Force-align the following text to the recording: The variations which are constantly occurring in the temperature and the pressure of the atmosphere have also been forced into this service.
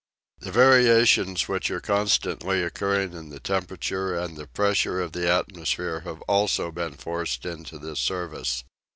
The 0.39 0.51
variations 0.51 1.47
which 1.47 1.69
are 1.69 1.79
constantly 1.79 2.63
occurring 2.63 3.13
in 3.13 3.29
the 3.29 3.39
temperature 3.39 4.17
and 4.17 4.35
the 4.35 4.47
pressure 4.47 4.99
of 4.99 5.11
the 5.11 5.29
atmosphere 5.31 5.99
have 5.99 6.21
also 6.23 6.71
been 6.71 6.93
forced 6.95 7.45
into 7.45 7.77
this 7.77 7.99
service. 7.99 8.63